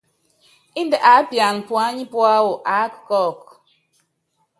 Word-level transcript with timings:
Índɛ 0.79 0.97
aápiana 1.09 1.61
puányi 1.67 2.03
púawɔ, 2.11 2.51
aáka 2.71 2.99
kɔ́ɔku. 3.07 3.53